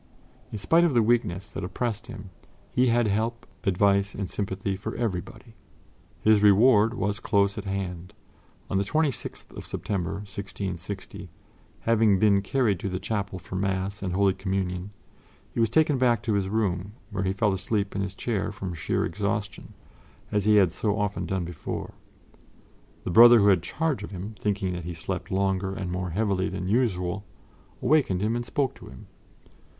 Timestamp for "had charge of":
23.49-24.09